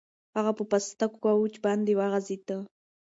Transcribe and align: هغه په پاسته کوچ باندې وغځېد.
هغه 0.37 0.51
په 0.57 0.63
پاسته 0.71 1.05
کوچ 1.23 1.53
باندې 1.65 1.91
وغځېد. 1.95 2.47